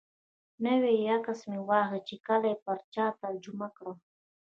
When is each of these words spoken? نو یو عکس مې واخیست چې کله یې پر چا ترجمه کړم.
نو 0.63 0.73
یو 0.89 1.07
عکس 1.15 1.39
مې 1.49 1.59
واخیست 1.69 2.05
چې 2.07 2.15
کله 2.27 2.45
یې 2.51 2.57
پر 2.65 2.77
چا 2.93 3.05
ترجمه 3.21 3.67
کړم. 3.77 3.97